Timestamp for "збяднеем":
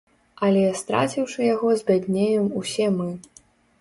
1.81-2.51